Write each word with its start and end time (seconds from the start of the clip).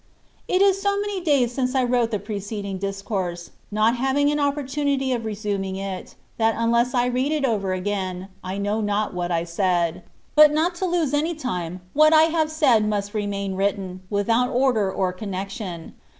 It 0.47 0.63
is 0.63 0.83
80 0.83 1.01
many 1.01 1.21
days 1.21 1.51
since 1.53 1.75
I 1.75 1.83
wrote 1.83 2.09
the 2.09 2.17
preceding 2.17 2.79
discourse, 2.79 3.51
not 3.69 3.97
having 3.97 4.31
an 4.31 4.39
opportunity 4.39 5.11
of 5.13 5.25
resuming 5.25 5.75
it, 5.75 6.15
that 6.37 6.55
unless 6.57 6.95
I 6.95 7.05
read 7.05 7.31
it 7.31 7.45
over 7.45 7.71
again, 7.71 8.29
I 8.43 8.57
know 8.57 8.81
not 8.81 9.13
what 9.13 9.29
I 9.29 9.43
said: 9.43 10.01
but 10.33 10.51
not 10.51 10.73
to 10.81 10.85
lose 10.87 11.13
any 11.13 11.35
time, 11.35 11.81
what 11.93 12.13
I 12.15 12.23
have 12.33 12.49
said 12.49 12.83
must 12.89 13.13
remain 13.13 13.53
written, 13.53 14.01
without 14.09 14.49
order 14.49 14.91
or 14.91 15.13
connection. 15.13 15.93